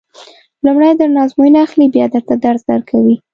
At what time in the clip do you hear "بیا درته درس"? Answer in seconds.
1.95-2.61